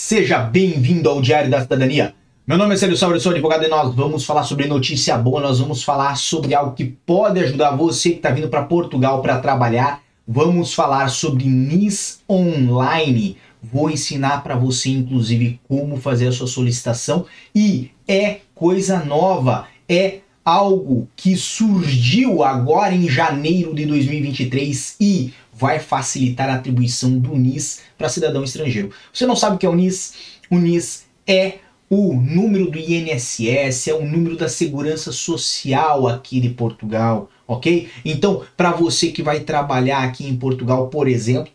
Seja 0.00 0.38
bem-vindo 0.38 1.10
ao 1.10 1.20
Diário 1.20 1.50
da 1.50 1.60
Cidadania. 1.60 2.14
Meu 2.46 2.56
nome 2.56 2.72
é 2.72 2.76
Célio 2.76 2.96
Sauber, 2.96 3.20
sou 3.20 3.32
advogado 3.32 3.64
e 3.64 3.68
nós 3.68 3.92
vamos 3.96 4.24
falar 4.24 4.44
sobre 4.44 4.68
notícia 4.68 5.18
boa, 5.18 5.40
nós 5.40 5.58
vamos 5.58 5.82
falar 5.82 6.16
sobre 6.16 6.54
algo 6.54 6.72
que 6.72 6.84
pode 6.84 7.40
ajudar 7.40 7.72
você 7.72 8.10
que 8.10 8.18
está 8.18 8.30
vindo 8.30 8.48
para 8.48 8.62
Portugal 8.62 9.20
para 9.20 9.40
trabalhar. 9.40 10.00
Vamos 10.24 10.72
falar 10.72 11.08
sobre 11.08 11.46
NIS 11.46 12.20
Online. 12.30 13.36
Vou 13.60 13.90
ensinar 13.90 14.44
para 14.44 14.54
você, 14.54 14.88
inclusive, 14.88 15.60
como 15.66 15.96
fazer 15.96 16.28
a 16.28 16.32
sua 16.32 16.46
solicitação 16.46 17.26
e 17.52 17.90
é 18.06 18.36
coisa 18.54 19.04
nova, 19.04 19.66
é 19.88 20.20
algo 20.48 21.06
que 21.14 21.36
surgiu 21.36 22.42
agora 22.42 22.94
em 22.94 23.06
janeiro 23.06 23.74
de 23.74 23.84
2023 23.84 24.96
e 24.98 25.34
vai 25.52 25.78
facilitar 25.78 26.48
a 26.48 26.54
atribuição 26.54 27.18
do 27.18 27.36
NIS 27.36 27.80
para 27.98 28.08
cidadão 28.08 28.42
estrangeiro. 28.42 28.90
Você 29.12 29.26
não 29.26 29.36
sabe 29.36 29.56
o 29.56 29.58
que 29.58 29.66
é 29.66 29.68
o 29.68 29.74
NIS? 29.74 30.14
O 30.50 30.56
NIS 30.56 31.04
é 31.26 31.58
o 31.90 32.14
número 32.14 32.70
do 32.70 32.78
INSS, 32.78 33.88
é 33.88 33.94
o 33.94 34.06
número 34.06 34.38
da 34.38 34.48
segurança 34.48 35.12
social 35.12 36.08
aqui 36.08 36.40
de 36.40 36.48
Portugal, 36.48 37.28
ok? 37.46 37.86
Então, 38.02 38.42
para 38.56 38.70
você 38.70 39.08
que 39.08 39.22
vai 39.22 39.40
trabalhar 39.40 40.02
aqui 40.02 40.26
em 40.26 40.36
Portugal, 40.36 40.88
por 40.88 41.08
exemplo, 41.08 41.52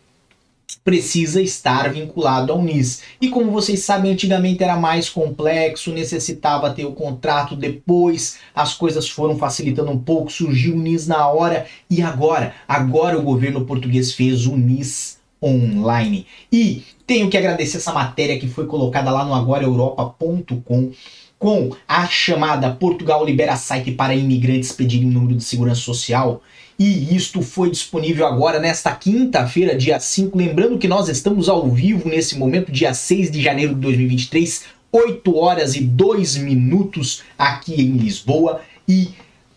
precisa 0.84 1.40
estar 1.40 1.90
vinculado 1.90 2.52
ao 2.52 2.62
NIS. 2.62 3.02
E 3.18 3.30
como 3.30 3.50
vocês 3.50 3.80
sabem, 3.80 4.12
antigamente 4.12 4.62
era 4.62 4.76
mais 4.76 5.08
complexo, 5.08 5.90
necessitava 5.90 6.70
ter 6.70 6.84
o 6.84 6.92
contrato, 6.92 7.56
depois 7.56 8.38
as 8.54 8.74
coisas 8.74 9.08
foram 9.08 9.38
facilitando 9.38 9.90
um 9.90 9.98
pouco, 9.98 10.30
surgiu 10.30 10.74
o 10.74 10.78
NIS 10.78 11.06
na 11.06 11.26
hora 11.26 11.66
e 11.88 12.02
agora, 12.02 12.54
agora 12.68 13.18
o 13.18 13.22
governo 13.22 13.64
português 13.64 14.12
fez 14.12 14.46
o 14.46 14.56
NIS 14.56 15.18
online. 15.42 16.26
E 16.52 16.84
tenho 17.06 17.30
que 17.30 17.36
agradecer 17.36 17.78
essa 17.78 17.92
matéria 17.92 18.38
que 18.38 18.48
foi 18.48 18.66
colocada 18.66 19.10
lá 19.10 19.24
no 19.24 19.34
agoraeuropa.com 19.34 20.92
com 21.38 21.76
a 21.86 22.06
chamada 22.06 22.70
Portugal 22.70 23.24
libera 23.24 23.56
site 23.56 23.92
para 23.92 24.14
imigrantes 24.14 24.72
pedirem 24.72 25.08
número 25.08 25.36
de 25.36 25.44
segurança 25.44 25.80
social. 25.80 26.40
E 26.78 27.14
isto 27.14 27.40
foi 27.40 27.70
disponível 27.70 28.26
agora 28.26 28.58
nesta 28.58 28.90
quinta-feira, 28.92 29.76
dia 29.76 30.00
5. 30.00 30.36
Lembrando 30.36 30.78
que 30.78 30.88
nós 30.88 31.08
estamos 31.08 31.48
ao 31.48 31.68
vivo 31.68 32.08
nesse 32.08 32.36
momento, 32.36 32.72
dia 32.72 32.92
6 32.92 33.30
de 33.30 33.40
janeiro 33.40 33.74
de 33.74 33.80
2023, 33.80 34.64
8 34.90 35.36
horas 35.36 35.76
e 35.76 35.80
2 35.82 36.36
minutos 36.38 37.22
aqui 37.38 37.80
em 37.80 37.96
Lisboa. 37.96 38.60
E 38.88 39.10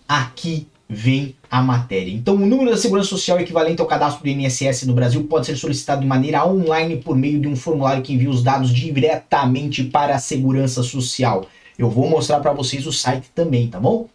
aqui 0.07 0.67
vem 0.87 1.35
a 1.49 1.61
matéria. 1.61 2.11
Então, 2.11 2.35
o 2.35 2.45
número 2.45 2.69
da 2.69 2.77
segurança 2.77 3.09
social 3.09 3.39
equivalente 3.39 3.81
ao 3.81 3.87
cadastro 3.87 4.23
do 4.23 4.29
INSS 4.29 4.83
no 4.85 4.93
Brasil 4.93 5.23
pode 5.23 5.45
ser 5.45 5.57
solicitado 5.57 6.01
de 6.01 6.07
maneira 6.07 6.45
online 6.45 6.97
por 6.97 7.15
meio 7.15 7.39
de 7.39 7.47
um 7.47 7.55
formulário 7.55 8.03
que 8.03 8.13
envia 8.13 8.29
os 8.29 8.43
dados 8.43 8.69
diretamente 8.69 9.83
para 9.83 10.15
a 10.15 10.19
segurança 10.19 10.83
social. 10.83 11.47
Eu 11.77 11.89
vou 11.89 12.09
mostrar 12.09 12.39
para 12.39 12.53
vocês 12.53 12.87
o 12.87 12.93
site 12.93 13.29
também, 13.35 13.67
tá 13.67 13.79
bom? 13.79 14.07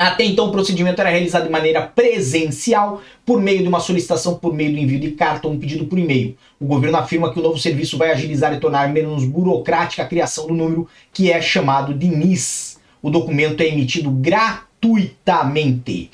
Até 0.00 0.24
então, 0.24 0.46
o 0.46 0.50
procedimento 0.50 0.98
era 0.98 1.10
realizado 1.10 1.44
de 1.44 1.50
maneira 1.50 1.82
presencial, 1.82 3.02
por 3.26 3.38
meio 3.38 3.60
de 3.60 3.68
uma 3.68 3.80
solicitação 3.80 4.34
por 4.34 4.54
meio 4.54 4.72
do 4.72 4.78
envio 4.78 4.98
de 4.98 5.10
carta 5.10 5.46
ou 5.46 5.52
um 5.52 5.58
pedido 5.58 5.84
por 5.84 5.98
e-mail. 5.98 6.38
O 6.58 6.64
governo 6.64 6.96
afirma 6.96 7.30
que 7.30 7.38
o 7.38 7.42
novo 7.42 7.58
serviço 7.58 7.98
vai 7.98 8.10
agilizar 8.10 8.50
e 8.54 8.58
tornar 8.58 8.88
menos 8.88 9.26
burocrática 9.26 10.02
a 10.02 10.06
criação 10.06 10.46
do 10.46 10.54
número, 10.54 10.88
que 11.12 11.30
é 11.30 11.38
chamado 11.42 11.92
de 11.92 12.08
NIS. 12.08 12.80
O 13.02 13.10
documento 13.10 13.60
é 13.60 13.66
emitido 13.66 14.10
gratuitamente. 14.10 16.10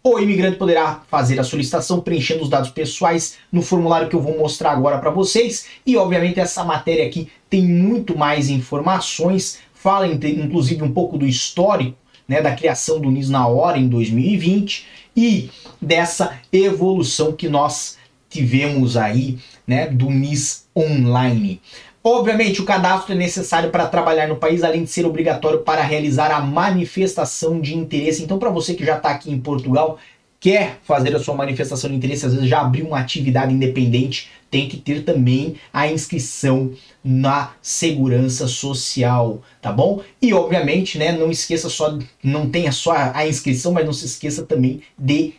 O 0.00 0.16
imigrante 0.20 0.56
poderá 0.56 1.02
fazer 1.10 1.40
a 1.40 1.44
solicitação 1.44 2.00
preenchendo 2.00 2.44
os 2.44 2.48
dados 2.48 2.70
pessoais 2.70 3.38
no 3.50 3.62
formulário 3.62 4.08
que 4.08 4.14
eu 4.14 4.22
vou 4.22 4.38
mostrar 4.38 4.70
agora 4.70 4.98
para 4.98 5.10
vocês. 5.10 5.66
E, 5.84 5.96
obviamente, 5.96 6.38
essa 6.38 6.62
matéria 6.62 7.04
aqui 7.04 7.28
tem 7.50 7.66
muito 7.66 8.16
mais 8.16 8.48
informações 8.48 9.58
fala 9.84 10.06
inclusive 10.06 10.82
um 10.82 10.90
pouco 10.90 11.18
do 11.18 11.26
histórico 11.26 12.03
né, 12.28 12.40
da 12.40 12.54
criação 12.54 13.00
do 13.00 13.10
NIS 13.10 13.28
na 13.28 13.46
hora 13.46 13.78
em 13.78 13.88
2020 13.88 14.86
e 15.16 15.50
dessa 15.80 16.38
evolução 16.52 17.32
que 17.32 17.48
nós 17.48 17.98
tivemos 18.28 18.96
aí 18.96 19.38
né, 19.66 19.86
do 19.86 20.10
NIS 20.10 20.66
online. 20.76 21.60
Obviamente, 22.06 22.60
o 22.60 22.66
cadastro 22.66 23.14
é 23.14 23.16
necessário 23.16 23.70
para 23.70 23.86
trabalhar 23.86 24.28
no 24.28 24.36
país, 24.36 24.62
além 24.62 24.84
de 24.84 24.90
ser 24.90 25.06
obrigatório 25.06 25.60
para 25.60 25.80
realizar 25.80 26.30
a 26.30 26.40
manifestação 26.40 27.58
de 27.58 27.74
interesse. 27.74 28.22
Então, 28.22 28.38
para 28.38 28.50
você 28.50 28.74
que 28.74 28.84
já 28.84 28.98
está 28.98 29.08
aqui 29.08 29.30
em 29.30 29.40
Portugal, 29.40 29.98
quer 30.44 30.78
fazer 30.84 31.16
a 31.16 31.18
sua 31.18 31.34
manifestação 31.34 31.88
de 31.88 31.96
interesse, 31.96 32.26
às 32.26 32.34
vezes 32.34 32.50
já 32.50 32.60
abriu 32.60 32.88
uma 32.88 32.98
atividade 32.98 33.54
independente, 33.54 34.28
tem 34.50 34.68
que 34.68 34.76
ter 34.76 35.02
também 35.02 35.54
a 35.72 35.88
inscrição 35.88 36.70
na 37.02 37.52
segurança 37.62 38.46
social, 38.46 39.40
tá 39.62 39.72
bom? 39.72 40.02
E 40.20 40.34
obviamente, 40.34 40.98
né, 40.98 41.12
não 41.12 41.30
esqueça 41.30 41.70
só, 41.70 41.98
não 42.22 42.50
tenha 42.50 42.72
só 42.72 42.92
a 42.92 43.26
inscrição, 43.26 43.72
mas 43.72 43.86
não 43.86 43.92
se 43.94 44.04
esqueça 44.04 44.42
também 44.42 44.82
de 44.98 45.32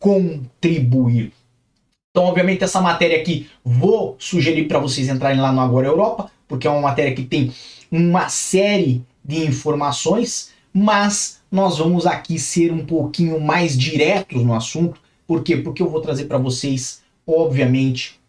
contribuir. 0.00 1.32
Então, 2.10 2.24
obviamente, 2.24 2.64
essa 2.64 2.80
matéria 2.80 3.20
aqui 3.20 3.48
vou 3.64 4.16
sugerir 4.18 4.66
para 4.66 4.80
vocês 4.80 5.08
entrarem 5.08 5.40
lá 5.40 5.52
no 5.52 5.60
Agora 5.60 5.86
Europa, 5.86 6.28
porque 6.48 6.66
é 6.66 6.70
uma 6.70 6.80
matéria 6.80 7.14
que 7.14 7.22
tem 7.22 7.52
uma 7.88 8.28
série 8.28 9.00
de 9.24 9.46
informações, 9.46 10.50
mas 10.74 11.39
nós 11.50 11.78
vamos 11.78 12.06
aqui 12.06 12.38
ser 12.38 12.72
um 12.72 12.86
pouquinho 12.86 13.40
mais 13.40 13.76
diretos 13.76 14.42
no 14.42 14.54
assunto. 14.54 15.00
Por 15.26 15.42
quê? 15.42 15.56
Porque 15.56 15.82
eu 15.82 15.90
vou 15.90 16.00
trazer 16.00 16.26
para 16.26 16.38
vocês, 16.38 17.02
obviamente, 17.26 18.20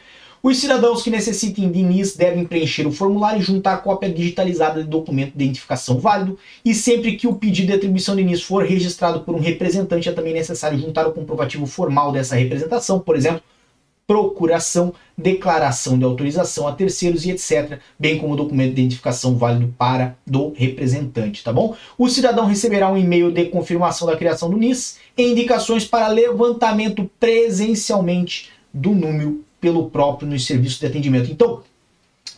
Os 0.45 0.59
cidadãos 0.59 1.03
que 1.03 1.09
necessitem 1.09 1.73
de 1.73 1.83
NIS 1.83 2.17
devem 2.17 2.45
preencher 2.45 2.87
o 2.87 2.93
formulário 2.93 3.41
e 3.41 3.43
juntar 3.43 3.79
cópia 3.79 4.13
digitalizada 4.13 4.83
de 4.83 4.87
documento 4.87 5.33
de 5.35 5.43
identificação 5.43 5.99
válido. 5.99 6.39
E 6.63 6.75
sempre 6.75 7.17
que 7.17 7.27
o 7.27 7.35
pedido 7.35 7.69
de 7.69 7.73
atribuição 7.73 8.15
de 8.15 8.23
NIS 8.23 8.43
for 8.43 8.63
registrado 8.63 9.21
por 9.21 9.35
um 9.35 9.41
representante, 9.41 10.11
é 10.11 10.13
também 10.13 10.35
necessário 10.35 10.79
juntar 10.79 11.07
o 11.07 11.13
comprovativo 11.13 11.65
formal 11.65 12.13
dessa 12.13 12.37
representação, 12.37 13.01
por 13.01 13.17
exemplo, 13.17 13.41
procuração, 14.07 14.93
declaração 15.17 15.99
de 15.99 16.05
autorização 16.05 16.69
a 16.69 16.73
terceiros 16.73 17.25
e 17.25 17.31
etc., 17.31 17.79
bem 17.99 18.19
como 18.19 18.37
documento 18.37 18.75
de 18.75 18.83
identificação 18.83 19.37
válido 19.37 19.75
para 19.79 20.17
do 20.27 20.53
representante, 20.55 21.43
tá 21.43 21.53
bom? 21.53 21.75
O 21.97 22.09
cidadão 22.09 22.47
receberá 22.47 22.91
um 22.91 22.99
e-mail 22.99 23.31
de 23.31 23.47
confirmação 23.47 24.07
da 24.07 24.17
criação 24.17 24.51
do 24.51 24.59
NIS 24.59 24.99
e 25.17 25.23
indicações 25.23 25.87
para 25.87 26.09
levantamento 26.09 27.11
presencialmente 27.19 28.51
do 28.73 28.91
número 28.91 29.43
pelo 29.61 29.89
próprio 29.89 30.29
nos 30.29 30.47
serviços 30.47 30.79
de 30.79 30.87
atendimento. 30.87 31.31
Então, 31.31 31.63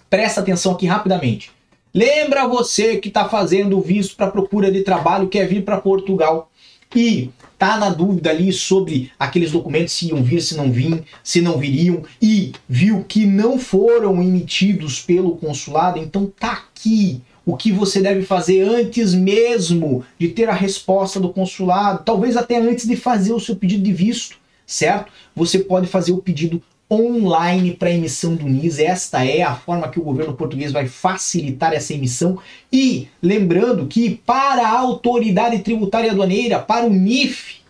presta 0.09 0.41
atenção 0.41 0.73
aqui 0.73 0.87
rapidamente. 0.87 1.51
Lembra 1.93 2.47
você 2.47 2.99
que 2.99 3.09
está 3.09 3.27
fazendo 3.27 3.79
o 3.79 3.81
visto 3.81 4.15
para 4.17 4.31
procura 4.31 4.71
de 4.71 4.83
trabalho, 4.83 5.29
quer 5.29 5.49
vir 5.49 5.65
para 5.65 5.81
Portugal 5.81 6.51
e 6.95 7.31
tá 7.59 7.79
na 7.79 7.91
dúvida 7.91 8.31
ali 8.31 8.53
sobre 8.53 9.11
aqueles 9.19 9.53
documentos 9.53 9.95
se 9.95 10.09
iam 10.09 10.23
vir, 10.23 10.41
se 10.41 10.57
não 10.57 10.71
vim, 10.71 11.03
se 11.23 11.41
não 11.41 11.59
viriam 11.59 12.03
e 12.21 12.53
viu 12.69 13.05
que 13.07 13.27
não 13.27 13.59
foram 13.59 14.23
emitidos 14.23 15.01
pelo 15.01 15.37
consulado, 15.37 15.99
então 15.99 16.31
tá 16.39 16.53
aqui 16.53 17.23
o 17.45 17.57
que 17.57 17.71
você 17.71 18.03
deve 18.03 18.23
fazer 18.23 18.63
antes 18.63 19.15
mesmo 19.15 20.05
de 20.19 20.29
ter 20.29 20.49
a 20.49 20.55
resposta 20.55 21.21
do 21.21 21.33
consulado, 21.33 22.03
talvez 22.05 22.37
até 22.37 22.59
antes 22.59 22.87
de 22.87 22.97
fazer 22.97 23.33
o 23.33 23.41
seu 23.41 23.55
pedido 23.55 23.85
de 23.85 23.93
visto, 23.93 24.37
certo? 24.67 25.13
Você 25.35 25.61
pode 25.61 25.87
fazer 25.87 26.13
o 26.13 26.19
pedido 26.19 26.61
online 26.91 27.73
para 27.73 27.91
emissão 27.91 28.35
do 28.35 28.49
NIS. 28.49 28.79
Esta 28.79 29.25
é 29.25 29.43
a 29.43 29.55
forma 29.55 29.89
que 29.89 29.99
o 29.99 30.03
governo 30.03 30.35
português 30.35 30.73
vai 30.73 30.87
facilitar 30.87 31.73
essa 31.73 31.95
emissão. 31.95 32.39
E 32.73 33.09
lembrando 33.23 33.87
que 33.87 34.21
para 34.25 34.67
a 34.67 34.79
autoridade 34.79 35.59
tributária 35.61 36.13
aduaneira, 36.13 36.59
para 36.59 36.87
o 36.87 36.91
NIF, 36.91 37.61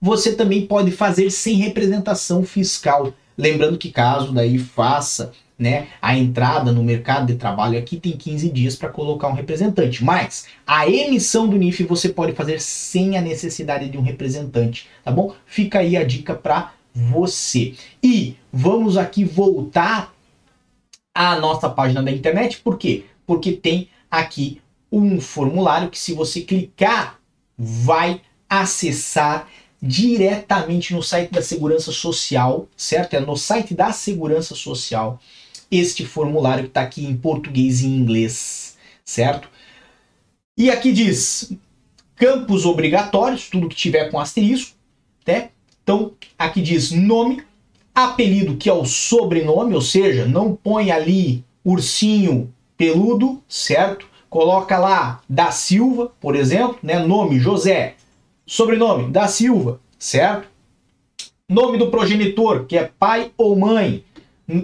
você 0.00 0.34
também 0.34 0.66
pode 0.66 0.90
fazer 0.90 1.30
sem 1.30 1.56
representação 1.56 2.44
fiscal. 2.44 3.12
Lembrando 3.36 3.78
que 3.78 3.90
caso 3.90 4.32
daí 4.32 4.58
faça 4.58 5.32
né, 5.60 5.88
a 6.00 6.16
entrada 6.16 6.72
no 6.72 6.82
mercado 6.82 7.26
de 7.26 7.34
trabalho 7.34 7.78
aqui 7.78 7.98
tem 7.98 8.12
15 8.12 8.48
dias 8.48 8.76
para 8.76 8.88
colocar 8.88 9.28
um 9.28 9.34
representante. 9.34 10.02
Mas 10.02 10.46
a 10.66 10.88
emissão 10.88 11.46
do 11.46 11.58
NIF 11.58 11.84
você 11.84 12.08
pode 12.08 12.32
fazer 12.32 12.58
sem 12.60 13.18
a 13.18 13.20
necessidade 13.20 13.90
de 13.90 13.98
um 13.98 14.02
representante, 14.02 14.88
tá 15.04 15.10
bom? 15.10 15.34
Fica 15.44 15.80
aí 15.80 15.98
a 15.98 16.04
dica 16.04 16.34
para 16.34 16.72
você. 16.94 17.74
E 18.02 18.36
vamos 18.52 18.96
aqui 18.96 19.24
voltar 19.24 20.14
à 21.14 21.36
nossa 21.36 21.68
página 21.68 22.02
da 22.02 22.10
internet, 22.10 22.60
por 22.60 22.78
quê? 22.78 23.04
Porque 23.26 23.52
tem 23.52 23.88
aqui 24.10 24.60
um 24.90 25.20
formulário 25.20 25.90
que 25.90 25.98
se 25.98 26.12
você 26.12 26.40
clicar 26.40 27.20
vai 27.56 28.20
acessar 28.48 29.48
diretamente 29.82 30.92
no 30.92 31.02
site 31.02 31.30
da 31.30 31.40
Segurança 31.40 31.92
Social, 31.92 32.68
certo? 32.76 33.14
É 33.14 33.20
no 33.20 33.36
site 33.36 33.74
da 33.74 33.92
Segurança 33.92 34.54
Social 34.54 35.20
este 35.70 36.04
formulário 36.04 36.64
que 36.64 36.70
está 36.70 36.82
aqui 36.82 37.04
em 37.04 37.16
português 37.16 37.80
e 37.80 37.86
em 37.86 37.96
inglês, 37.96 38.76
certo? 39.04 39.48
E 40.56 40.70
aqui 40.70 40.92
diz 40.92 41.52
campos 42.16 42.66
obrigatórios, 42.66 43.48
tudo 43.48 43.68
que 43.68 43.76
tiver 43.76 44.10
com 44.10 44.18
asterisco, 44.18 44.76
né? 45.26 45.50
Então, 45.92 46.12
aqui 46.38 46.62
diz 46.62 46.92
nome, 46.92 47.42
apelido, 47.92 48.56
que 48.56 48.70
é 48.70 48.72
o 48.72 48.84
sobrenome, 48.84 49.74
ou 49.74 49.80
seja, 49.80 50.24
não 50.24 50.54
põe 50.54 50.92
ali 50.92 51.44
ursinho 51.64 52.54
peludo, 52.76 53.42
certo? 53.48 54.06
Coloca 54.28 54.78
lá 54.78 55.20
da 55.28 55.50
Silva, 55.50 56.12
por 56.20 56.36
exemplo, 56.36 56.78
né? 56.80 57.00
Nome 57.00 57.40
José, 57.40 57.96
sobrenome 58.46 59.10
da 59.10 59.26
Silva, 59.26 59.80
certo? 59.98 60.46
Nome 61.48 61.76
do 61.76 61.90
progenitor, 61.90 62.66
que 62.66 62.78
é 62.78 62.88
pai 62.96 63.32
ou 63.36 63.58
mãe, 63.58 64.04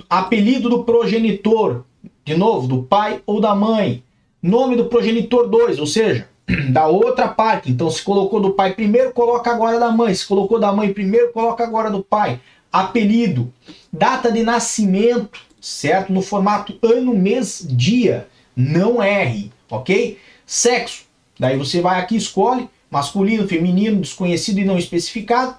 apelido 0.09 0.69
do 0.69 0.85
progenitor, 0.85 1.83
de 2.25 2.37
novo, 2.37 2.69
do 2.69 2.85
pai 2.85 3.21
ou 3.27 3.41
da 3.41 3.53
mãe, 3.53 4.01
nome 4.41 4.77
do 4.77 4.85
progenitor 4.85 5.49
2, 5.49 5.81
ou 5.81 5.89
seja, 5.89 6.29
da 6.71 6.87
outra 6.87 7.29
parte. 7.29 7.71
Então, 7.71 7.91
se 7.91 8.03
colocou 8.03 8.41
do 8.41 8.53
pai 8.53 8.75
primeiro, 8.75 9.13
coloca 9.13 9.51
agora 9.51 9.79
da 9.79 9.91
mãe. 9.91 10.15
Se 10.15 10.27
colocou 10.27 10.59
da 10.59 10.73
mãe 10.73 10.93
primeiro, 10.93 11.33
coloca 11.33 11.65
agora 11.65 11.91
do 11.91 12.03
pai. 12.03 12.41
Apelido, 12.73 13.53
data 13.93 14.31
de 14.31 14.43
nascimento, 14.43 15.41
certo? 15.61 16.13
No 16.13 16.23
formato 16.23 16.79
ano, 16.83 17.15
mês, 17.15 17.67
dia. 17.69 18.29
Não 18.55 19.03
R, 19.03 19.53
ok? 19.71 20.19
Sexo, 20.47 21.05
daí 21.39 21.59
você 21.59 21.81
vai 21.81 22.01
aqui 22.01 22.17
escolhe 22.17 22.71
masculino, 22.91 23.49
feminino, 23.49 24.01
desconhecido 24.01 24.59
e 24.59 24.65
não 24.65 24.79
especificado. 24.79 25.57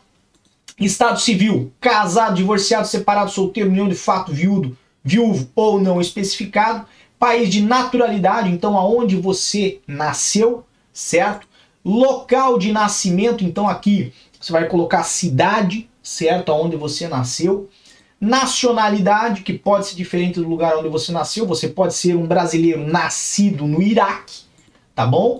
Estado 0.79 1.19
civil, 1.19 1.71
casado, 1.81 2.35
divorciado, 2.35 2.87
separado, 2.87 3.31
solteiro, 3.31 3.69
união 3.69 3.87
de 3.87 3.95
fato, 3.95 4.31
viúdo, 4.31 4.77
viúvo 5.03 5.49
ou 5.55 5.79
não 5.81 5.99
especificado. 5.99 6.85
País 7.19 7.49
de 7.49 7.61
naturalidade, 7.61 8.49
então 8.49 8.77
aonde 8.77 9.15
você 9.15 9.79
nasceu, 9.87 10.63
certo? 10.97 11.47
Local 11.85 12.57
de 12.57 12.71
nascimento, 12.71 13.43
então 13.43 13.67
aqui 13.67 14.11
você 14.39 14.51
vai 14.51 14.67
colocar 14.67 15.03
cidade, 15.03 15.87
certo? 16.01 16.51
Aonde 16.51 16.75
você 16.75 17.07
nasceu. 17.07 17.69
Nacionalidade, 18.19 19.43
que 19.43 19.53
pode 19.53 19.85
ser 19.85 19.95
diferente 19.95 20.39
do 20.39 20.49
lugar 20.49 20.75
onde 20.75 20.89
você 20.89 21.11
nasceu. 21.11 21.45
Você 21.45 21.67
pode 21.67 21.93
ser 21.93 22.15
um 22.15 22.25
brasileiro 22.25 22.85
nascido 22.85 23.67
no 23.67 23.79
Iraque, 23.79 24.39
tá 24.95 25.05
bom? 25.05 25.39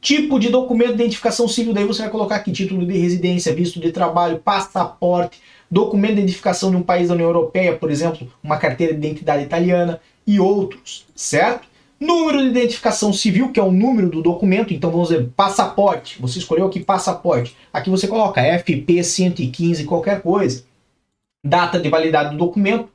Tipo 0.00 0.40
de 0.40 0.48
documento 0.48 0.88
de 0.88 0.94
identificação 0.94 1.46
civil, 1.46 1.72
daí 1.72 1.84
você 1.84 2.02
vai 2.02 2.10
colocar 2.10 2.36
aqui 2.36 2.50
título 2.50 2.84
de 2.84 2.98
residência, 2.98 3.54
visto 3.54 3.78
de 3.78 3.92
trabalho, 3.92 4.38
passaporte, 4.38 5.40
documento 5.70 6.16
de 6.16 6.22
identificação 6.22 6.70
de 6.70 6.76
um 6.76 6.82
país 6.82 7.08
da 7.08 7.14
União 7.14 7.28
Europeia, 7.28 7.76
por 7.76 7.92
exemplo, 7.92 8.28
uma 8.42 8.56
carteira 8.56 8.92
de 8.92 8.98
identidade 8.98 9.44
italiana 9.44 10.00
e 10.26 10.40
outros, 10.40 11.06
certo? 11.14 11.68
Número 11.98 12.42
de 12.42 12.48
identificação 12.48 13.12
civil, 13.12 13.52
que 13.52 13.58
é 13.58 13.62
o 13.62 13.72
número 13.72 14.10
do 14.10 14.22
documento, 14.22 14.74
então 14.74 14.90
vamos 14.90 15.08
dizer, 15.08 15.30
passaporte, 15.34 16.20
você 16.20 16.38
escolheu 16.38 16.66
aqui 16.66 16.80
passaporte, 16.80 17.56
aqui 17.72 17.88
você 17.88 18.06
coloca 18.06 18.42
FP 18.58 19.02
115, 19.02 19.84
qualquer 19.84 20.20
coisa, 20.20 20.64
data 21.44 21.80
de 21.80 21.88
validade 21.88 22.30
do 22.30 22.36
documento, 22.36 22.88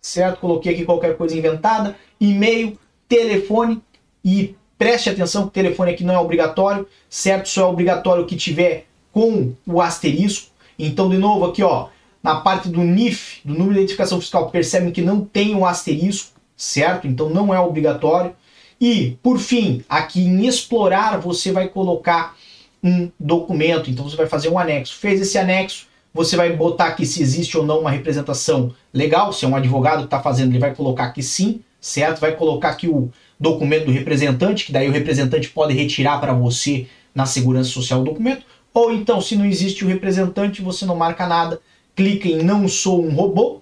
certo? 0.00 0.40
Coloquei 0.40 0.74
aqui 0.74 0.84
qualquer 0.84 1.16
coisa 1.16 1.36
inventada. 1.36 1.96
E-mail, 2.20 2.78
telefone 3.08 3.82
e 4.24 4.54
Preste 4.78 5.08
atenção 5.08 5.42
que 5.42 5.48
o 5.48 5.52
telefone 5.52 5.92
aqui 5.92 6.04
não 6.04 6.14
é 6.14 6.18
obrigatório, 6.18 6.86
certo? 7.08 7.48
Só 7.48 7.62
é 7.62 7.64
obrigatório 7.64 8.26
que 8.26 8.36
tiver 8.36 8.86
com 9.10 9.54
o 9.66 9.80
asterisco. 9.80 10.50
Então, 10.78 11.08
de 11.08 11.16
novo, 11.16 11.46
aqui, 11.46 11.62
ó, 11.62 11.88
na 12.22 12.40
parte 12.40 12.68
do 12.68 12.82
NIF, 12.82 13.40
do 13.42 13.54
número 13.54 13.72
de 13.72 13.80
identificação 13.80 14.20
fiscal, 14.20 14.50
percebem 14.50 14.92
que 14.92 15.00
não 15.00 15.24
tem 15.24 15.54
um 15.54 15.64
asterisco, 15.64 16.35
certo? 16.56 17.06
Então, 17.06 17.28
não 17.28 17.54
é 17.54 17.60
obrigatório. 17.60 18.34
E, 18.80 19.16
por 19.22 19.38
fim, 19.38 19.84
aqui 19.88 20.20
em 20.20 20.46
explorar, 20.46 21.18
você 21.18 21.52
vai 21.52 21.68
colocar 21.68 22.36
um 22.82 23.10
documento. 23.18 23.90
Então, 23.90 24.08
você 24.08 24.16
vai 24.16 24.26
fazer 24.26 24.48
um 24.48 24.58
anexo. 24.58 24.94
Fez 24.94 25.20
esse 25.20 25.38
anexo, 25.38 25.86
você 26.12 26.36
vai 26.36 26.52
botar 26.54 26.86
aqui 26.86 27.04
se 27.04 27.22
existe 27.22 27.56
ou 27.56 27.64
não 27.64 27.80
uma 27.80 27.90
representação 27.90 28.74
legal. 28.92 29.32
Se 29.32 29.44
é 29.44 29.48
um 29.48 29.56
advogado 29.56 30.00
que 30.00 30.06
está 30.06 30.20
fazendo, 30.20 30.52
ele 30.52 30.58
vai 30.58 30.74
colocar 30.74 31.10
que 31.10 31.22
sim, 31.22 31.60
certo? 31.80 32.20
Vai 32.20 32.32
colocar 32.32 32.70
aqui 32.70 32.88
o 32.88 33.10
documento 33.38 33.86
do 33.86 33.92
representante, 33.92 34.64
que 34.64 34.72
daí 34.72 34.88
o 34.88 34.92
representante 34.92 35.50
pode 35.50 35.74
retirar 35.74 36.18
para 36.18 36.32
você 36.32 36.86
na 37.14 37.26
segurança 37.26 37.70
social 37.70 38.00
o 38.00 38.04
documento, 38.04 38.44
ou 38.72 38.92
então, 38.92 39.22
se 39.22 39.36
não 39.36 39.46
existe 39.46 39.84
o 39.84 39.88
representante, 39.88 40.60
você 40.60 40.84
não 40.84 40.96
marca 40.96 41.26
nada, 41.26 41.60
clica 41.94 42.28
em 42.28 42.42
não 42.42 42.68
sou 42.68 43.02
um 43.02 43.14
robô 43.14 43.60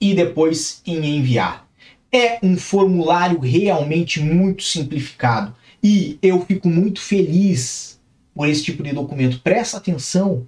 e 0.00 0.14
depois 0.14 0.80
em 0.86 1.16
enviar. 1.16 1.67
É 2.10 2.38
um 2.42 2.56
formulário 2.56 3.38
realmente 3.38 4.20
muito 4.20 4.62
simplificado 4.62 5.54
e 5.82 6.18
eu 6.22 6.44
fico 6.44 6.68
muito 6.68 7.00
feliz 7.00 8.00
por 8.34 8.48
esse 8.48 8.64
tipo 8.64 8.82
de 8.82 8.92
documento. 8.92 9.40
Presta 9.40 9.76
atenção. 9.76 10.46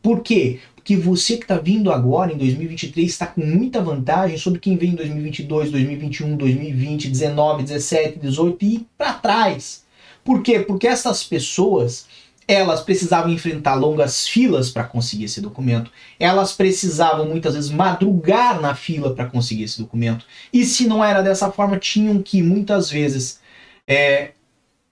Por 0.00 0.20
quê? 0.20 0.58
Porque 0.74 0.96
você 0.96 1.36
que 1.36 1.44
está 1.44 1.58
vindo 1.58 1.92
agora 1.92 2.32
em 2.32 2.36
2023 2.36 3.08
está 3.08 3.26
com 3.26 3.40
muita 3.40 3.80
vantagem 3.80 4.36
sobre 4.36 4.58
quem 4.58 4.76
vem 4.76 4.90
em 4.90 4.94
2022, 4.94 5.70
2021, 5.70 6.36
2020, 6.36 7.08
19, 7.08 7.62
17, 7.62 8.18
18 8.18 8.64
e 8.64 8.86
para 8.98 9.12
trás. 9.12 9.84
Por 10.24 10.42
quê? 10.42 10.60
Porque 10.60 10.86
essas 10.88 11.22
pessoas 11.22 12.06
elas 12.46 12.80
precisavam 12.80 13.30
enfrentar 13.30 13.74
longas 13.74 14.26
filas 14.26 14.70
para 14.70 14.84
conseguir 14.84 15.24
esse 15.24 15.40
documento. 15.40 15.90
Elas 16.18 16.52
precisavam 16.52 17.26
muitas 17.26 17.54
vezes 17.54 17.70
madrugar 17.70 18.60
na 18.60 18.74
fila 18.74 19.14
para 19.14 19.26
conseguir 19.26 19.64
esse 19.64 19.80
documento. 19.80 20.24
E 20.52 20.64
se 20.64 20.86
não 20.86 21.04
era 21.04 21.22
dessa 21.22 21.50
forma, 21.50 21.78
tinham 21.78 22.22
que 22.22 22.42
muitas 22.42 22.90
vezes 22.90 23.40
é, 23.86 24.32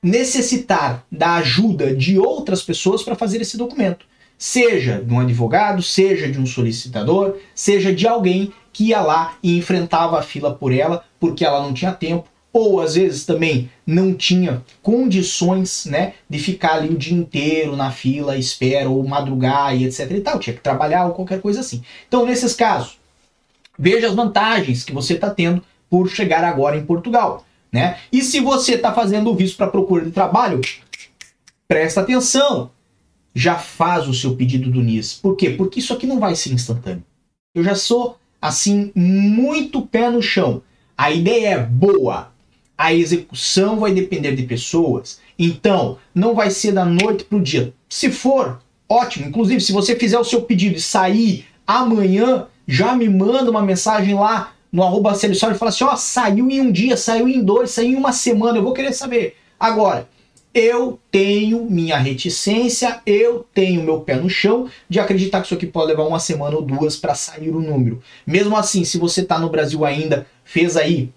necessitar 0.02 1.04
da 1.10 1.34
ajuda 1.34 1.94
de 1.94 2.18
outras 2.18 2.62
pessoas 2.62 3.02
para 3.02 3.14
fazer 3.14 3.40
esse 3.40 3.56
documento 3.56 4.10
seja 4.40 5.02
de 5.02 5.12
um 5.12 5.20
advogado, 5.20 5.82
seja 5.82 6.26
de 6.26 6.40
um 6.40 6.46
solicitador, 6.46 7.36
seja 7.54 7.94
de 7.94 8.08
alguém 8.08 8.50
que 8.72 8.84
ia 8.84 9.02
lá 9.02 9.36
e 9.42 9.58
enfrentava 9.58 10.18
a 10.18 10.22
fila 10.22 10.54
por 10.54 10.72
ela 10.72 11.04
porque 11.20 11.44
ela 11.44 11.60
não 11.60 11.74
tinha 11.74 11.92
tempo 11.92 12.26
ou 12.52 12.80
às 12.80 12.94
vezes 12.94 13.24
também 13.24 13.70
não 13.86 14.14
tinha 14.14 14.62
condições, 14.82 15.86
né, 15.86 16.14
de 16.28 16.38
ficar 16.38 16.74
ali 16.74 16.88
o 16.88 16.98
dia 16.98 17.16
inteiro 17.16 17.76
na 17.76 17.90
fila, 17.90 18.36
espera 18.36 18.88
ou 18.88 19.06
madrugar 19.06 19.76
e 19.76 19.84
etc 19.84 20.10
e 20.10 20.20
tal, 20.20 20.38
tinha 20.38 20.54
que 20.54 20.62
trabalhar 20.62 21.06
ou 21.06 21.14
qualquer 21.14 21.40
coisa 21.40 21.60
assim. 21.60 21.82
Então, 22.08 22.26
nesses 22.26 22.54
casos, 22.54 22.98
veja 23.78 24.08
as 24.08 24.14
vantagens 24.14 24.84
que 24.84 24.92
você 24.92 25.14
está 25.14 25.30
tendo 25.30 25.62
por 25.88 26.08
chegar 26.08 26.44
agora 26.44 26.76
em 26.76 26.84
Portugal. 26.84 27.44
Né? 27.72 27.98
E 28.12 28.22
se 28.22 28.40
você 28.40 28.74
está 28.74 28.92
fazendo 28.92 29.30
o 29.30 29.34
visto 29.34 29.56
para 29.56 29.68
procura 29.68 30.04
de 30.04 30.10
trabalho, 30.10 30.60
presta 31.68 32.00
atenção. 32.00 32.70
Já 33.32 33.56
faz 33.56 34.08
o 34.08 34.14
seu 34.14 34.34
pedido 34.34 34.70
do 34.70 34.82
NIS. 34.82 35.14
Por 35.14 35.36
quê? 35.36 35.50
Porque 35.50 35.78
isso 35.78 35.92
aqui 35.92 36.04
não 36.04 36.18
vai 36.18 36.34
ser 36.34 36.52
instantâneo. 36.52 37.04
Eu 37.54 37.62
já 37.62 37.76
sou, 37.76 38.18
assim, 38.42 38.90
muito 38.94 39.82
pé 39.82 40.10
no 40.10 40.20
chão. 40.20 40.62
A 40.98 41.12
ideia 41.12 41.48
é 41.50 41.58
boa. 41.58 42.29
A 42.80 42.94
execução 42.94 43.78
vai 43.78 43.92
depender 43.92 44.34
de 44.34 44.44
pessoas. 44.44 45.20
Então, 45.38 45.98
não 46.14 46.34
vai 46.34 46.50
ser 46.50 46.72
da 46.72 46.82
noite 46.82 47.24
para 47.24 47.36
o 47.36 47.42
dia. 47.42 47.74
Se 47.86 48.10
for, 48.10 48.58
ótimo. 48.88 49.26
Inclusive, 49.26 49.60
se 49.60 49.70
você 49.70 49.94
fizer 49.94 50.18
o 50.18 50.24
seu 50.24 50.40
pedido 50.40 50.78
e 50.78 50.80
sair 50.80 51.44
amanhã, 51.66 52.46
já 52.66 52.96
me 52.96 53.06
manda 53.06 53.50
uma 53.50 53.60
mensagem 53.60 54.14
lá 54.14 54.54
no 54.72 54.82
arroba 54.82 55.12
e 55.12 55.34
fala 55.36 55.68
assim, 55.68 55.84
ó, 55.84 55.94
saiu 55.94 56.50
em 56.50 56.58
um 56.62 56.72
dia, 56.72 56.96
saiu 56.96 57.28
em 57.28 57.44
dois, 57.44 57.70
saiu 57.70 57.90
em 57.90 57.96
uma 57.96 58.12
semana, 58.12 58.56
eu 58.56 58.62
vou 58.62 58.72
querer 58.72 58.94
saber. 58.94 59.36
Agora, 59.58 60.08
eu 60.54 60.98
tenho 61.10 61.66
minha 61.66 61.98
reticência, 61.98 63.02
eu 63.04 63.46
tenho 63.52 63.82
meu 63.82 64.00
pé 64.00 64.16
no 64.16 64.30
chão 64.30 64.70
de 64.88 64.98
acreditar 64.98 65.40
que 65.40 65.48
isso 65.48 65.54
aqui 65.54 65.66
pode 65.66 65.88
levar 65.88 66.04
uma 66.04 66.18
semana 66.18 66.56
ou 66.56 66.62
duas 66.62 66.96
para 66.96 67.14
sair 67.14 67.50
o 67.50 67.60
número. 67.60 68.02
Mesmo 68.26 68.56
assim, 68.56 68.86
se 68.86 68.96
você 68.96 69.20
está 69.20 69.38
no 69.38 69.50
Brasil 69.50 69.84
ainda, 69.84 70.26
fez 70.44 70.78
aí 70.78 71.10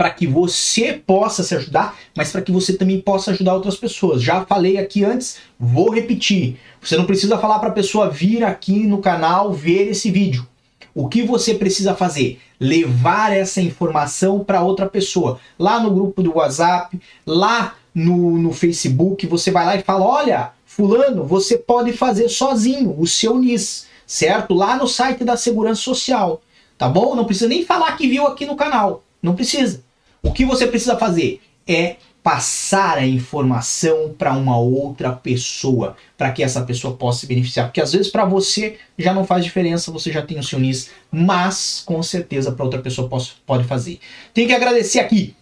para 0.00 0.08
que 0.08 0.26
você 0.26 0.94
possa 0.94 1.42
se 1.42 1.54
ajudar, 1.54 1.94
mas 2.16 2.32
para 2.32 2.40
que 2.40 2.50
você 2.50 2.72
também 2.72 2.98
possa 2.98 3.32
ajudar 3.32 3.52
outras 3.52 3.76
pessoas. 3.76 4.22
Já 4.22 4.46
falei 4.46 4.78
aqui 4.78 5.04
antes, 5.04 5.36
vou 5.58 5.90
repetir. 5.90 6.56
Você 6.80 6.96
não 6.96 7.04
precisa 7.04 7.36
falar 7.36 7.58
para 7.58 7.68
a 7.68 7.72
pessoa 7.72 8.08
vir 8.08 8.42
aqui 8.42 8.86
no 8.86 9.02
canal 9.02 9.52
ver 9.52 9.90
esse 9.90 10.10
vídeo. 10.10 10.46
O 10.94 11.06
que 11.06 11.22
você 11.22 11.52
precisa 11.52 11.94
fazer? 11.94 12.40
Levar 12.58 13.36
essa 13.36 13.60
informação 13.60 14.42
para 14.42 14.62
outra 14.62 14.86
pessoa. 14.86 15.38
Lá 15.58 15.78
no 15.78 15.90
grupo 15.90 16.22
do 16.22 16.38
WhatsApp, 16.38 16.98
lá 17.26 17.74
no, 17.94 18.38
no 18.38 18.54
Facebook, 18.54 19.26
você 19.26 19.50
vai 19.50 19.66
lá 19.66 19.76
e 19.76 19.82
fala: 19.82 20.06
olha, 20.06 20.52
Fulano, 20.64 21.24
você 21.24 21.58
pode 21.58 21.92
fazer 21.92 22.30
sozinho 22.30 22.98
o 22.98 23.06
seu 23.06 23.36
NIS, 23.36 23.86
certo? 24.06 24.54
Lá 24.54 24.76
no 24.76 24.88
site 24.88 25.24
da 25.24 25.36
Segurança 25.36 25.82
Social, 25.82 26.40
tá 26.78 26.88
bom? 26.88 27.14
Não 27.14 27.26
precisa 27.26 27.48
nem 27.50 27.66
falar 27.66 27.98
que 27.98 28.08
viu 28.08 28.26
aqui 28.26 28.46
no 28.46 28.56
canal, 28.56 29.04
não 29.22 29.34
precisa. 29.34 29.89
O 30.22 30.32
que 30.32 30.44
você 30.44 30.66
precisa 30.66 30.96
fazer 30.96 31.40
é 31.66 31.96
passar 32.22 32.98
a 32.98 33.06
informação 33.06 34.14
para 34.16 34.32
uma 34.34 34.58
outra 34.58 35.10
pessoa, 35.10 35.96
para 36.18 36.30
que 36.30 36.42
essa 36.42 36.62
pessoa 36.62 36.94
possa 36.94 37.20
se 37.20 37.26
beneficiar. 37.26 37.66
Porque 37.66 37.80
às 37.80 37.92
vezes 37.92 38.08
para 38.08 38.24
você 38.24 38.76
já 38.98 39.14
não 39.14 39.24
faz 39.24 39.44
diferença, 39.44 39.90
você 39.90 40.12
já 40.12 40.20
tem 40.20 40.38
o 40.38 40.42
seu 40.42 40.58
NIS, 40.58 40.90
mas 41.10 41.82
com 41.84 42.02
certeza 42.02 42.52
para 42.52 42.64
outra 42.64 42.80
pessoa 42.80 43.08
pode 43.46 43.64
fazer. 43.64 43.98
Tenho 44.34 44.48
que 44.48 44.54
agradecer 44.54 45.00
aqui 45.00 45.34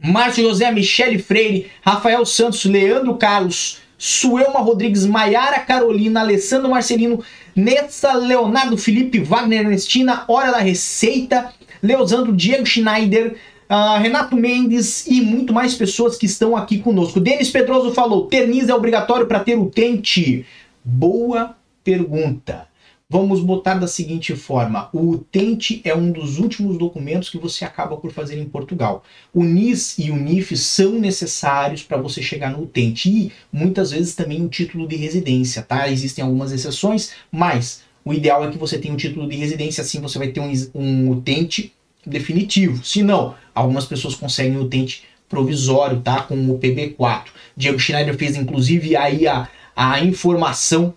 Márcio 0.00 0.44
José, 0.44 0.70
Michele 0.70 1.18
Freire, 1.18 1.70
Rafael 1.80 2.24
Santos, 2.24 2.64
Leandro 2.66 3.16
Carlos, 3.16 3.78
Suelma 3.98 4.60
Rodrigues, 4.60 5.06
Maiara 5.06 5.58
Carolina, 5.60 6.20
Alessandro 6.20 6.70
Marcelino, 6.70 7.24
Nessa 7.54 8.12
Leonardo 8.12 8.76
Felipe, 8.76 9.18
Wagner 9.18 9.60
Ernestina, 9.60 10.24
Hora 10.28 10.52
da 10.52 10.58
Receita, 10.58 11.52
Leosandro 11.82 12.36
Diego 12.36 12.66
Schneider, 12.66 13.36
uh, 13.70 14.00
Renato 14.00 14.36
Mendes 14.36 15.06
e 15.06 15.20
muito 15.20 15.52
mais 15.52 15.74
pessoas 15.74 16.16
que 16.16 16.26
estão 16.26 16.56
aqui 16.56 16.78
conosco. 16.78 17.20
Denis 17.20 17.50
Pedroso 17.50 17.92
falou: 17.92 18.26
Terniz 18.26 18.68
é 18.68 18.74
obrigatório 18.74 19.26
para 19.26 19.40
ter 19.40 19.58
utente? 19.58 20.44
Boa 20.84 21.56
pergunta. 21.82 22.68
Vamos 23.08 23.40
botar 23.40 23.74
da 23.74 23.86
seguinte 23.86 24.34
forma: 24.34 24.88
o 24.92 25.10
utente 25.10 25.80
é 25.84 25.94
um 25.94 26.10
dos 26.10 26.38
últimos 26.38 26.76
documentos 26.76 27.28
que 27.28 27.38
você 27.38 27.64
acaba 27.64 27.96
por 27.96 28.12
fazer 28.12 28.36
em 28.36 28.48
Portugal. 28.48 29.04
O 29.32 29.44
NIS 29.44 29.96
e 29.98 30.10
o 30.10 30.16
NIF 30.16 30.56
são 30.56 30.92
necessários 30.92 31.84
para 31.84 31.96
você 31.96 32.20
chegar 32.20 32.50
no 32.50 32.64
utente 32.64 33.08
e 33.08 33.32
muitas 33.52 33.92
vezes 33.92 34.16
também 34.16 34.44
o 34.44 34.48
título 34.48 34.88
de 34.88 34.96
residência, 34.96 35.62
tá? 35.62 35.88
Existem 35.88 36.24
algumas 36.24 36.50
exceções, 36.50 37.12
mas 37.30 37.82
o 38.04 38.12
ideal 38.12 38.44
é 38.44 38.50
que 38.50 38.58
você 38.58 38.76
tenha 38.76 38.92
um 38.92 38.96
título 38.96 39.28
de 39.28 39.36
residência, 39.36 39.82
assim 39.82 40.00
você 40.00 40.18
vai 40.18 40.28
ter 40.28 40.40
um, 40.40 40.52
um 40.74 41.10
utente 41.10 41.72
definitivo. 42.06 42.84
Se 42.84 43.02
não, 43.02 43.34
algumas 43.54 43.84
pessoas 43.84 44.14
conseguem 44.14 44.56
o 44.56 44.62
utente 44.62 45.04
provisório, 45.28 46.00
tá? 46.00 46.22
Com 46.22 46.50
o 46.50 46.58
PB4. 46.58 47.24
Diego 47.56 47.78
Schneider 47.78 48.16
fez 48.16 48.36
inclusive 48.36 48.96
aí 48.96 49.26
a, 49.26 49.48
a 49.74 50.00
informação 50.04 50.94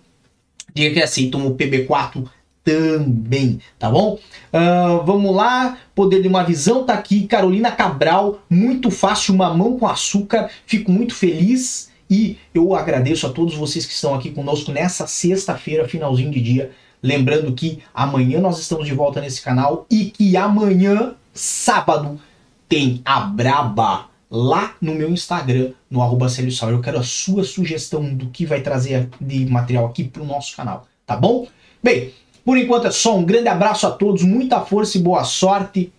Diga 0.74 0.94
que 0.94 1.02
aceitam 1.02 1.46
o 1.46 1.56
PB4 1.56 2.26
também, 2.62 3.60
tá 3.78 3.90
bom? 3.90 4.18
Uh, 4.52 5.04
vamos 5.04 5.34
lá, 5.34 5.78
poder 5.94 6.22
de 6.22 6.28
uma 6.28 6.44
visão 6.44 6.84
tá 6.84 6.94
aqui, 6.94 7.26
Carolina 7.26 7.72
Cabral, 7.72 8.40
muito 8.48 8.90
fácil, 8.90 9.34
mamão 9.34 9.78
com 9.78 9.86
açúcar, 9.86 10.50
fico 10.66 10.90
muito 10.90 11.14
feliz 11.14 11.90
e 12.08 12.36
eu 12.54 12.74
agradeço 12.74 13.26
a 13.26 13.30
todos 13.30 13.54
vocês 13.54 13.86
que 13.86 13.92
estão 13.92 14.14
aqui 14.14 14.30
conosco 14.30 14.70
nessa 14.70 15.06
sexta-feira, 15.06 15.88
finalzinho 15.88 16.30
de 16.30 16.40
dia, 16.40 16.70
lembrando 17.02 17.52
que 17.54 17.82
amanhã 17.94 18.40
nós 18.40 18.58
estamos 18.58 18.86
de 18.86 18.94
volta 18.94 19.20
nesse 19.20 19.42
canal 19.42 19.86
e 19.90 20.06
que 20.06 20.36
amanhã, 20.36 21.14
sábado, 21.32 22.20
tem 22.68 23.00
a 23.04 23.20
Braba 23.20 24.06
lá 24.30 24.74
no 24.80 24.94
meu 24.94 25.10
Instagram, 25.10 25.72
no 25.90 26.00
arroba 26.00 26.28
Eu 26.68 26.80
quero 26.80 26.98
a 26.98 27.02
sua 27.02 27.42
sugestão 27.42 28.14
do 28.14 28.28
que 28.28 28.46
vai 28.46 28.60
trazer 28.60 29.08
de 29.20 29.44
material 29.46 29.86
aqui 29.86 30.04
para 30.04 30.22
o 30.22 30.26
nosso 30.26 30.54
canal, 30.56 30.86
tá 31.04 31.16
bom? 31.16 31.48
Bem, 31.82 32.12
por 32.44 32.56
enquanto 32.56 32.86
é 32.86 32.90
só 32.90 33.16
um 33.16 33.24
grande 33.24 33.48
abraço 33.48 33.86
a 33.86 33.90
todos, 33.90 34.22
muita 34.22 34.60
força 34.60 34.98
e 34.98 35.02
boa 35.02 35.24
sorte 35.24 35.92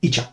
e 0.00 0.08
tchau. 0.08 0.32